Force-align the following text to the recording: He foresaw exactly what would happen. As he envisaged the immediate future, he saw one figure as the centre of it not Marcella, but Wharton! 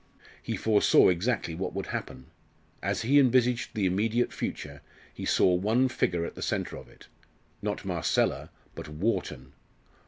He 0.41 0.57
foresaw 0.57 1.09
exactly 1.09 1.53
what 1.53 1.75
would 1.75 1.85
happen. 1.85 2.25
As 2.81 3.03
he 3.03 3.19
envisaged 3.19 3.75
the 3.75 3.85
immediate 3.85 4.33
future, 4.33 4.81
he 5.13 5.25
saw 5.25 5.53
one 5.53 5.89
figure 5.89 6.25
as 6.25 6.33
the 6.33 6.41
centre 6.41 6.75
of 6.77 6.87
it 6.89 7.05
not 7.61 7.85
Marcella, 7.85 8.49
but 8.73 8.89
Wharton! 8.89 9.53